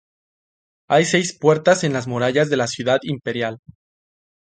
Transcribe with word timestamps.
Hay 0.89 1.05
seis 1.05 1.37
puertas 1.37 1.83
en 1.83 1.93
las 1.93 2.07
murallas 2.07 2.49
de 2.49 2.57
la 2.57 2.65
Ciudad 2.65 2.97
Imperial. 3.03 3.59